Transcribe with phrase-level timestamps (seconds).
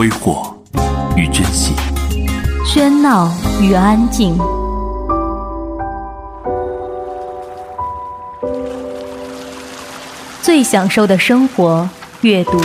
[0.00, 0.56] 挥霍
[1.14, 1.74] 与珍惜，
[2.64, 4.34] 喧闹与安静，
[10.40, 11.86] 最享受的生活
[12.22, 12.58] 阅读，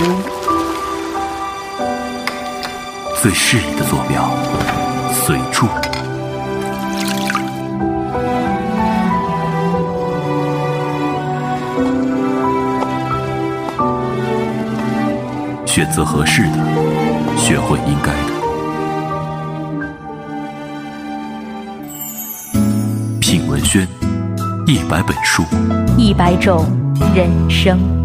[3.21, 4.31] 最适宜的坐标
[5.11, 5.67] 随处。
[15.65, 16.57] 选择合适的，
[17.47, 18.33] 学会应该的。
[23.21, 23.87] 品文轩，
[24.65, 25.43] 一百本书，
[25.95, 26.65] 一百种
[27.15, 28.04] 人生。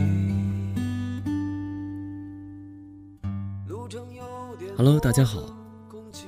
[4.83, 5.55] Hello，大家好，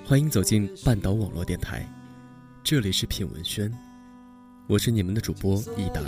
[0.05, 1.91] 欢迎走进半岛网络电台，
[2.63, 3.73] 这里是品文轩，
[4.67, 6.03] 我是你们的主播益达。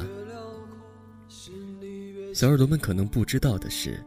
[2.35, 3.99] 小耳朵们可能不知道的是，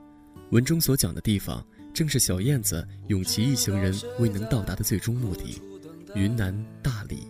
[0.51, 5.61] 文中所讲的地方正是小燕子永琪一行人未能到达的最终目的——
[6.15, 7.27] 云南大理。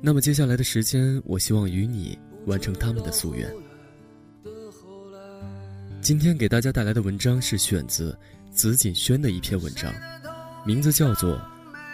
[0.00, 3.52] 那么接下来的时间，我希望与你完成他们的夙愿。
[6.00, 8.16] 今天给大家带来的文章是选自。
[8.60, 9.90] 紫锦轩的一篇文章，
[10.66, 11.34] 名字叫做《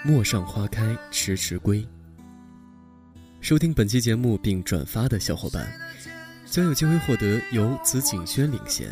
[0.03, 1.79] 陌上花开迟迟归》。
[3.41, 5.73] 收听本期节目并转发的小伙伴，
[6.45, 8.89] 将有机会获得由紫锦轩领衔，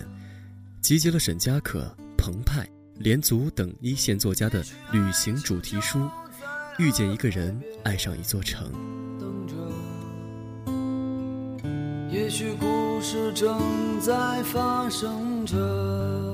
[0.80, 2.64] 集结了沈佳可、澎湃、
[2.98, 4.62] 连祖等一线作家的
[4.92, 5.98] 旅行主题书
[6.78, 8.68] 《遇见一个人，爱上一座城》。
[9.18, 9.54] 等着
[12.08, 13.58] 也许故事正
[14.00, 16.33] 在发生着。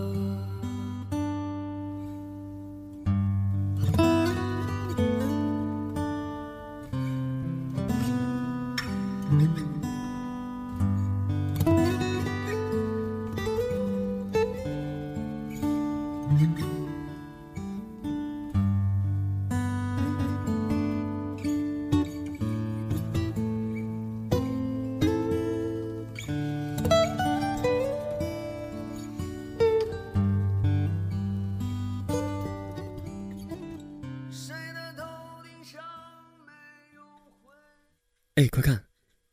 [38.41, 38.83] 哎，快看，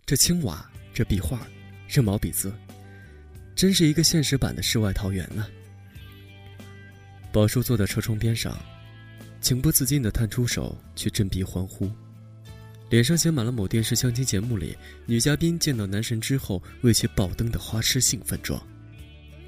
[0.06, 1.47] 这青瓦，这壁画，
[1.88, 2.53] 这毛笔字，
[3.56, 5.47] 真是一个现实版的世外桃源呢。
[7.31, 8.59] 宝叔坐在车窗边上，
[9.40, 11.90] 情不自禁地探出手去振臂欢呼，
[12.90, 14.75] 脸上写满了某电视相亲节目里
[15.06, 18.62] 女嘉宾见到男神之后为其爆灯的花痴兴奋状。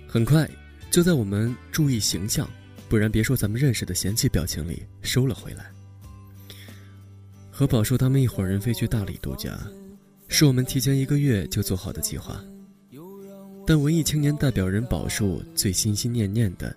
[0.07, 0.49] 很快，
[0.89, 2.49] 就在我们注意形象，
[2.87, 5.69] 不然别说咱们认识的嫌弃表情里收了回来。
[7.59, 9.59] 和宝树他们一伙人飞去大理度假，
[10.29, 12.41] 是我们提前一个月就做好的计划。
[13.67, 16.73] 但文艺青年代表人宝树最心心念念的，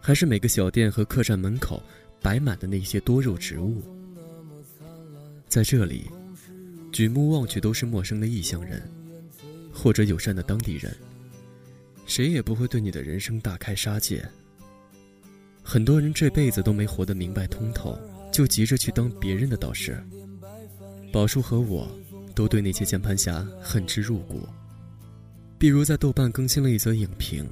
[0.00, 1.82] 还是每个小店和客栈门口
[2.22, 3.82] 摆满的那些多肉植物。
[5.46, 6.06] 在这里，
[6.90, 8.82] 举目望去都是陌生的异乡人，
[9.70, 10.90] 或者友善的当地人，
[12.06, 14.26] 谁也不会对你的人生大开杀戒。
[15.62, 17.98] 很多人这辈子都没活得明白通透。
[18.38, 20.00] 就急着去当别人的导师。
[21.12, 21.90] 宝叔和我，
[22.36, 24.46] 都对那些键盘侠恨之入骨。
[25.58, 27.44] 比如在豆瓣更新了一则影评，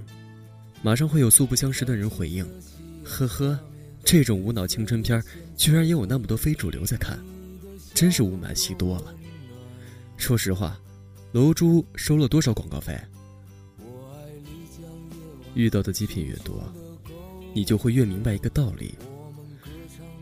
[0.84, 2.46] 马上会有素不相识的人回应
[3.02, 3.58] ：“呵呵，
[4.04, 5.20] 这种无脑青春片
[5.56, 7.18] 居然也有那么多非主流在看，
[7.92, 9.12] 真是雾霾吸多了。”
[10.16, 10.80] 说实话，
[11.32, 12.96] 楼珠收了多少广告费？
[15.54, 16.62] 遇到的极品越多，
[17.52, 18.94] 你就会越明白一个道理。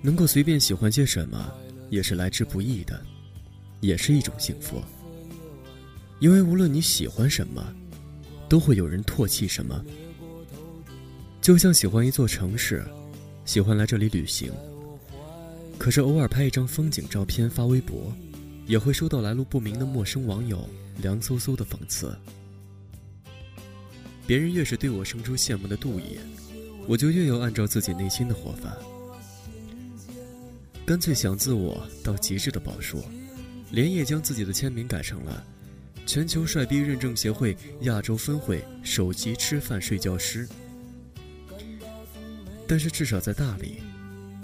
[0.05, 1.51] 能够随便喜欢些什么，
[1.89, 3.01] 也是来之不易的，
[3.81, 4.83] 也是一种幸福。
[6.21, 7.75] 因为无论你喜欢什么，
[8.47, 9.83] 都会有人唾弃什么。
[11.41, 12.85] 就像喜欢一座城市，
[13.47, 14.53] 喜欢来这里旅行，
[15.79, 18.15] 可是偶尔拍一张风景照片发微博，
[18.67, 20.69] 也会收到来路不明的陌生网友
[21.01, 22.15] 凉飕飕的讽刺。
[24.27, 26.19] 别人越是对我生出羡慕的妒意，
[26.87, 28.77] 我就越要按照自己内心的活法。
[30.87, 33.03] 干脆想自我到极致的宝叔，
[33.71, 35.43] 连夜将自己的签名改成了
[36.05, 40.47] “全球帅逼认证协会亚洲分会首席吃饭睡觉师”。
[42.69, 43.79] 但是至少在大理，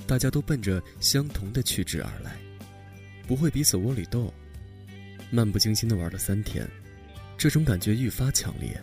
[0.07, 2.39] 大家都奔着相同的去志而来，
[3.27, 4.33] 不会彼此窝里斗。
[5.31, 6.67] 漫不经心的玩了三天，
[7.37, 8.83] 这种感觉愈发强烈。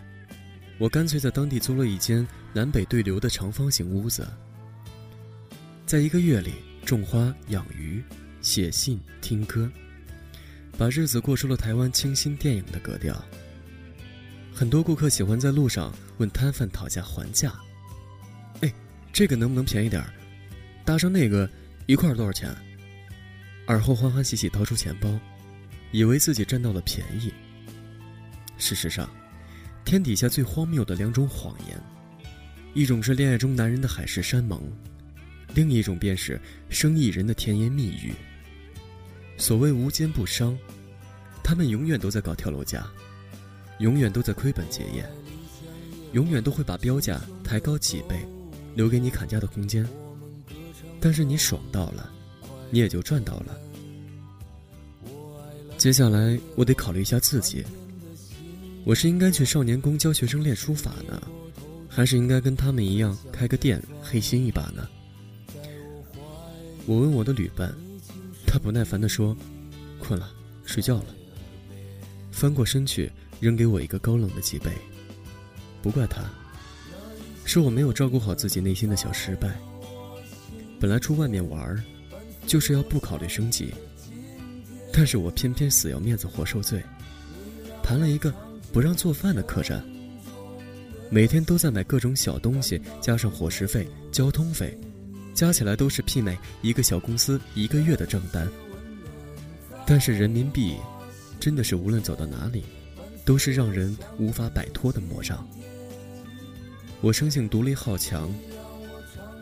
[0.78, 4.26] 我干脆在当地租了一间南北对流的长方形屋子，
[5.84, 6.52] 在一个月里
[6.88, 8.02] 种花、养鱼、
[8.40, 9.70] 写信、听歌，
[10.78, 13.22] 把日子过出了台湾清新电影的格调。
[14.54, 17.52] 很多顾客喜欢在路上问摊贩讨价还价
[18.64, 18.72] ：“哎，
[19.12, 20.10] 这个能不能便宜点儿？
[20.82, 21.46] 搭上那个
[21.84, 22.56] 一块多少钱？”
[23.68, 25.20] 而后欢欢喜喜掏出钱包，
[25.92, 27.30] 以为自己占到了便宜。
[28.56, 29.10] 事实上，
[29.84, 31.78] 天底下最荒谬的两种谎言，
[32.72, 34.62] 一种是恋爱中男人的海誓山盟，
[35.54, 38.12] 另一种便是生意人的甜言蜜语。
[39.36, 40.56] 所谓无奸不商，
[41.42, 42.86] 他们永远都在搞跳楼价，
[43.78, 45.08] 永远都在亏本结业，
[46.12, 48.18] 永远都会把标价抬高几倍，
[48.74, 49.86] 留给你砍价的空间。
[51.00, 52.10] 但是你爽到了，
[52.70, 53.56] 你也就赚到了。
[55.76, 57.64] 接下来我得考虑一下自己。
[58.84, 61.22] 我是应该去少年宫教学生练书法呢，
[61.88, 64.88] 还是应该跟他们一样开个店黑心一把呢？
[66.88, 67.70] 我问我的旅伴，
[68.46, 69.36] 他不耐烦地说
[70.00, 70.30] ：“困了，
[70.64, 71.14] 睡觉了。”
[72.32, 74.70] 翻过身去，扔给我一个高冷的脊背。
[75.82, 76.22] 不怪他，
[77.44, 79.54] 是我没有照顾好自己内心的小失败。
[80.80, 81.78] 本来出外面玩，
[82.46, 83.70] 就是要不考虑升级，
[84.90, 86.82] 但是我偏偏死要面子活受罪，
[87.82, 88.32] 盘了一个。
[88.72, 89.82] 不让做饭的客栈，
[91.10, 94.78] 每天都在买各种小东西，加上伙食费、交通费，
[95.38, 98.48] 加起来都是媲美一个小公司一个月的账单。
[99.86, 100.74] 但是人民币，
[101.38, 102.64] 真的是无论走到哪里，
[103.24, 105.48] 都是让人无法摆脱的魔障。
[107.00, 108.34] 我生性独立好强，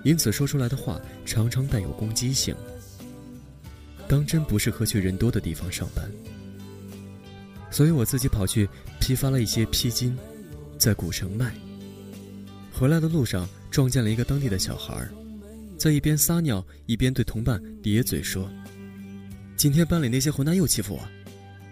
[0.04, 2.54] 因此说出来的话常常带有攻击性。
[4.06, 6.06] 当真不适合去人多的地方上班。
[7.70, 8.68] 所以我自己跑去
[9.00, 10.14] 批发了一些披巾，
[10.76, 11.54] 在古城卖。
[12.70, 15.08] 回来的路上撞见了一个当地的小孩，
[15.78, 18.50] 在一边撒尿一边对同伴咧嘴说
[19.56, 21.08] ：“今天班里那些混蛋又欺负我，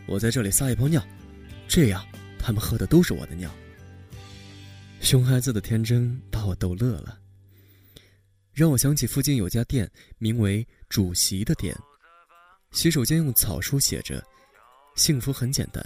[0.07, 1.03] 我在这里撒一泡尿，
[1.67, 2.05] 这样
[2.39, 3.51] 他们喝的都是我的尿。”
[5.01, 7.19] 熊孩子的天真把我逗乐了，
[8.53, 11.77] 让我想起附近有家店，名为“主席”的店，
[12.73, 14.23] 洗手间用草书写着。
[14.95, 15.83] 幸福很简单，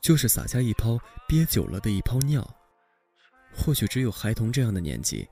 [0.00, 2.48] 就是撒下一泡憋久了的一泡尿。
[3.52, 5.28] 或许只有孩童这样的年纪，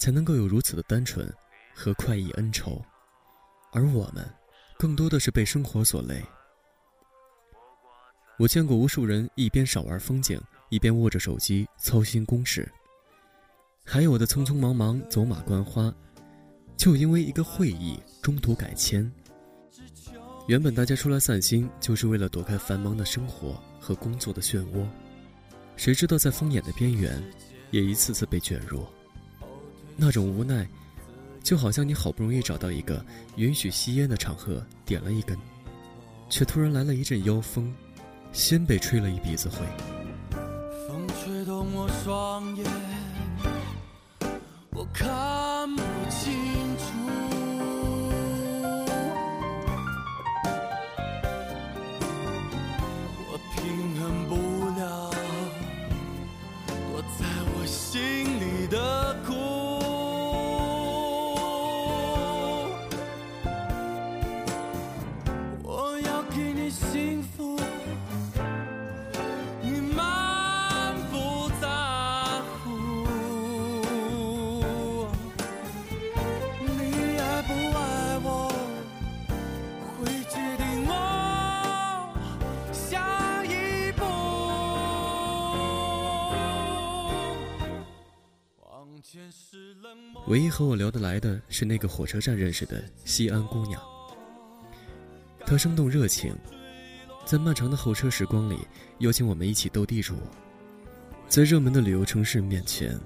[0.00, 1.30] 才能够有如此的单纯
[1.78, 2.84] 和快意恩仇，
[3.70, 4.28] 而我们，
[4.76, 6.20] 更多的是被生活所累。
[8.36, 10.40] 我见过无数人一边少玩风景，
[10.70, 12.68] 一边握着手机操心公事，
[13.84, 15.94] 还有的匆匆忙忙走马观花，
[16.76, 19.08] 就因为一个会议中途改签。
[20.48, 24.84] 原本大家出来散心，就是为了躲开繁忙的生活和工作的漩涡，
[25.76, 27.22] 谁知道在风眼的边缘，
[27.70, 28.84] 也一次次被卷入。
[29.96, 30.68] 那种无奈，
[31.42, 33.04] 就好像你好不容易找到一个
[33.36, 35.36] 允许吸烟的场合，点了一根，
[36.28, 37.72] 却突然来了一阵妖风，
[38.32, 39.58] 先被吹了一鼻子灰。
[40.86, 42.66] 风吹动我双眼，
[44.70, 46.32] 我看不清
[90.26, 93.80] 唯一和我聊得来的是那个火车站认识的西安姑娘。
[95.46, 96.34] 她生动热情，
[97.24, 98.58] 在漫长的候车时光里
[98.98, 100.16] 邀请我们一起斗地主。
[101.26, 102.98] 在热门的旅游城市面前，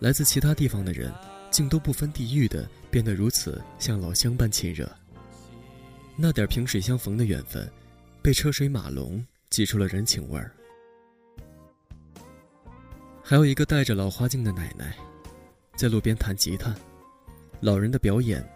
[0.00, 1.10] 来自其他地方的人
[1.50, 4.90] 竟都不分地域的变得如此像老乡般亲热。
[6.14, 7.70] 那点萍水相逢的缘分，
[8.20, 10.52] 被车水马龙挤出了人情味儿。
[13.22, 14.94] 还有一个戴着老花镜的奶奶。
[15.74, 16.74] 在路边弹吉他，
[17.60, 18.46] 老人的表演，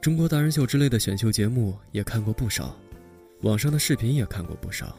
[0.00, 2.76] 中国达人秀之类的选秀节目也看过不少，
[3.42, 4.96] 网上的视频也看过不少，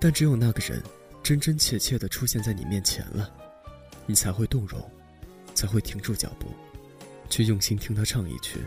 [0.00, 0.82] 但只有那个人
[1.22, 3.32] 真真切切的出现在你面前了，
[4.06, 4.80] 你才会动容，
[5.54, 6.48] 才会停住脚步，
[7.28, 8.60] 去用心听他唱一曲。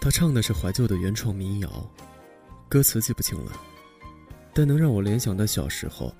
[0.00, 1.90] 他唱的是怀旧的原创民谣，
[2.68, 3.52] 歌词记不清了，
[4.54, 6.14] 但能让我联想到小时候，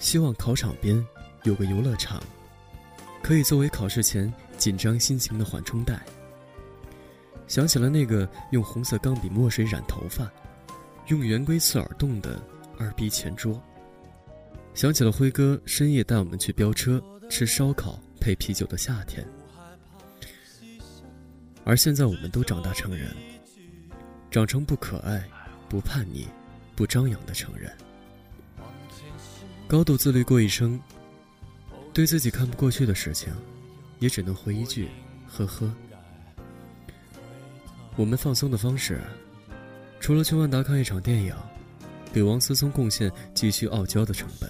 [0.00, 1.04] 希望考场边
[1.44, 2.22] 有个游乐场，
[3.22, 6.00] 可以作为考试前紧张心情的缓冲带。
[7.46, 10.30] 想起了那个用红色钢笔墨水染头发，
[11.06, 12.42] 用圆规刺耳洞的
[12.78, 13.60] 二逼前桌。
[14.74, 19.26] 想起了辉哥深夜带我们去飙车、吃烧烤配啤酒的夏天。
[21.64, 23.14] 而现在，我们都长大成人，
[24.30, 25.22] 长成不可爱、
[25.68, 26.26] 不叛逆、
[26.76, 27.70] 不张扬的成人，
[29.66, 30.80] 高度自律过一生。
[31.98, 33.34] 对自己看不过去的事情，
[33.98, 34.88] 也只能回一句
[35.26, 35.68] ：“呵呵。”
[37.98, 39.00] 我们放松的方式，
[39.98, 41.34] 除了去万达看一场电影，
[42.12, 44.48] 给王思聪贡献继续傲娇的成本，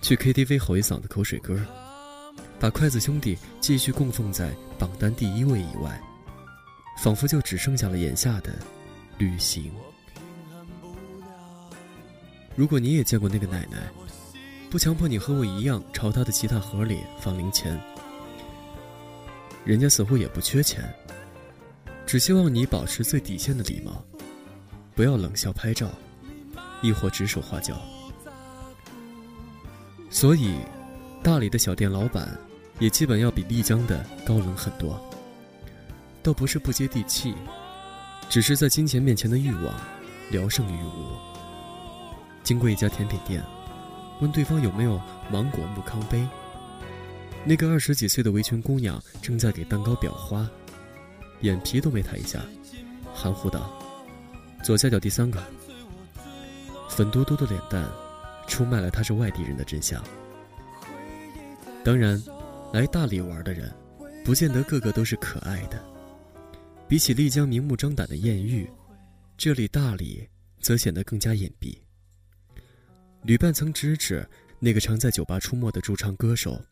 [0.00, 1.60] 去 KTV 吼一嗓子口水歌。
[2.60, 6.00] 把筷子兄弟继续供奉在榜单第一位以外，
[7.02, 8.56] 仿佛就只剩下了眼下的
[9.18, 9.72] 旅行。
[12.54, 13.90] 如果你也见过那个奶奶，
[14.70, 17.76] 不强迫你和我一样朝他的吉他盒里放零钱，
[19.64, 20.88] 人家似乎也不缺钱，
[22.06, 24.02] 只希望你保持最底线的礼貌，
[24.94, 25.90] 不要冷笑拍照，
[26.82, 27.74] 亦或指手画脚。
[30.08, 30.54] 所以，
[31.20, 32.28] 大理的小店老板。
[32.78, 34.98] 也基本要比丽江的高冷很多，
[36.22, 37.34] 倒不是不接地气，
[38.30, 39.74] 只是在金钱面前的欲望
[40.30, 41.14] 聊胜于无。
[42.42, 43.44] 经过一家甜品店，
[44.20, 45.00] 问对方有没有
[45.30, 46.26] 芒果木糠杯，
[47.44, 50.48] 那个二十几岁的围裙姑娘正在给蛋糕裱花，
[51.40, 52.40] 眼皮都没抬一下，
[53.12, 53.70] 含糊道
[54.62, 55.42] ：“左下角第三个。”
[56.88, 57.88] 粉嘟嘟的脸蛋，
[58.46, 60.02] 出卖了她是外地人的真相。
[61.84, 62.22] 当然。
[62.72, 63.68] 来大理玩的人，
[64.24, 65.84] 不见得个个都是可爱的。
[66.86, 68.70] 比起丽江明目张胆的艳遇，
[69.36, 70.24] 这里大理
[70.60, 71.76] 则显得更加隐蔽。
[73.22, 74.26] 旅伴曾指指
[74.58, 76.62] 那个常在酒吧出没的驻唱歌手：“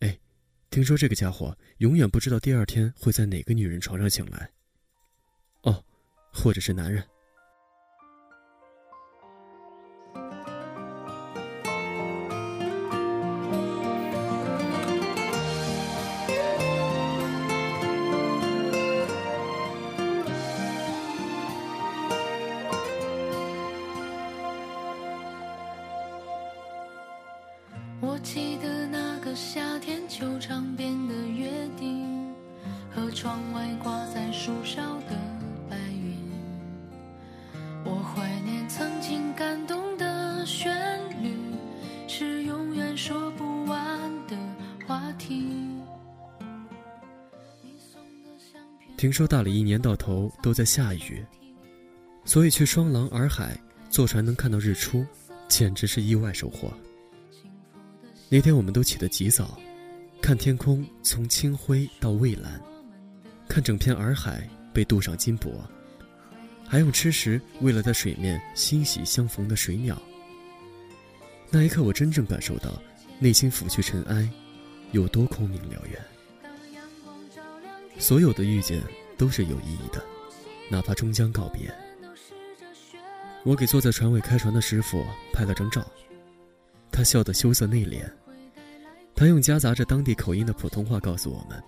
[0.00, 0.18] 哎，
[0.70, 4.50] 听说这个家伙永远不知道第二天会在哪个女人床上醒来。
[5.62, 5.84] 哦，
[6.32, 7.02] 或者是男人。”
[28.24, 32.32] 记得那个夏天，球场边的约定，
[32.90, 35.14] 和窗外挂在树梢的
[35.68, 36.16] 白云。
[37.84, 40.74] 我怀念曾经感动的旋
[41.22, 41.36] 律，
[42.08, 44.34] 是永远说不完的
[44.86, 45.68] 话题。
[48.96, 51.22] 听说大理一年到头都在下雨，
[52.24, 53.54] 所以去双廊洱海
[53.90, 55.04] 坐船能看到日出，
[55.46, 56.72] 简直是意外收获。
[58.34, 59.56] 那天我们都起得极早，
[60.20, 62.60] 看天空从青灰到蔚蓝，
[63.46, 65.64] 看整片洱海被镀上金箔，
[66.66, 70.02] 还用吃食为了在水面欣喜相逢的水鸟。
[71.48, 72.82] 那一刻，我真正感受到
[73.20, 74.28] 内心拂去尘埃，
[74.90, 76.02] 有多空明辽远。
[78.00, 78.82] 所有的遇见
[79.16, 80.04] 都是有意义的，
[80.68, 81.72] 哪怕终将告别。
[83.44, 85.88] 我给坐在船尾开船的师傅拍了张照。
[86.90, 88.04] 他笑得羞涩内敛，
[89.14, 91.62] 他用夹杂着当地口音的普通话告诉我们：“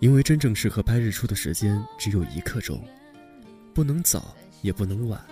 [0.00, 2.82] 因为真正适合拍日出的时间只有一刻钟，
[3.72, 5.24] 不能早也不能晚，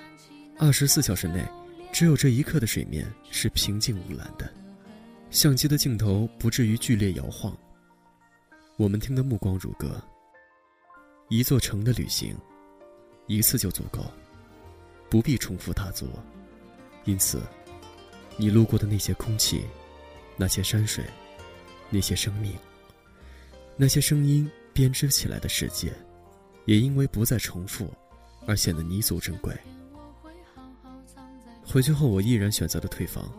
[0.58, 1.44] 二十四小时内，
[1.92, 4.48] 只有这一刻的水面是平静无澜的，
[5.30, 7.56] 相机的镜头不至于剧烈摇晃。”
[8.76, 10.00] 我们听得目光如歌。
[11.28, 12.36] 一座城的旅行，
[13.26, 14.04] 一次就足够，
[15.08, 16.08] 不必重复踏足，
[17.04, 17.42] 因此。
[18.36, 19.64] 你路过的那些空气，
[20.36, 21.04] 那些山水，
[21.94, 22.52] 那些生命，
[23.76, 25.92] 那些声音编织起来的世界，
[26.64, 27.88] 也因为不再重复，
[28.48, 29.56] 而显得弥足珍贵。
[31.64, 33.32] 回去后，我毅然选择了退房，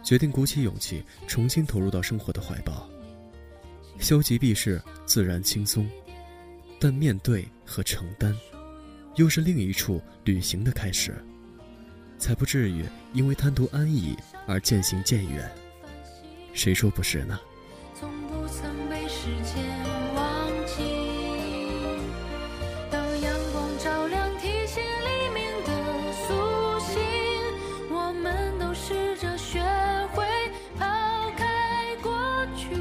[0.00, 2.88] 决定鼓起勇气重新投入到生活的怀抱。
[3.98, 5.90] 消极避世，自然轻松，
[6.78, 8.32] 但面对和承担，
[9.16, 11.12] 又是另一处旅行的开始。
[12.16, 15.50] 才不至于因为贪图安逸而渐行渐远。
[16.54, 17.40] 谁说不是呢？
[17.98, 19.64] 从不曾被时间
[20.14, 20.82] 忘记。
[22.90, 25.72] 当阳光照亮提醒黎明的
[26.12, 27.00] 苏醒，
[27.88, 29.62] 我们都试着学
[30.12, 30.26] 会
[30.78, 30.84] 抛
[31.38, 32.12] 开过
[32.54, 32.76] 去。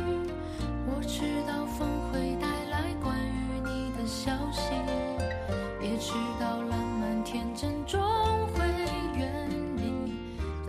[0.86, 4.74] 我知道风会带来关于你的消息，
[5.82, 8.02] 也知道浪漫天真终
[8.50, 8.68] 会
[9.18, 10.20] 远离，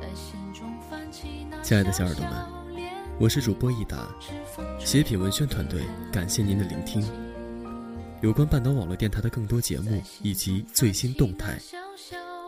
[0.00, 2.56] 在心中泛起那亲爱的小耳朵们
[3.18, 4.06] 我是主播易达，
[4.78, 5.80] 写品文宣团队，
[6.12, 7.02] 感谢您的聆听。
[8.20, 11.58] 有关半岛网络电台的更多节目以及最新动态，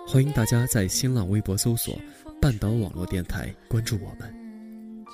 [0.06, 1.98] 欢迎大家在新浪微博搜索
[2.38, 4.30] “半岛网络电台”关注我们。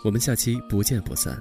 [0.04, 1.40] 我们下期不见不散。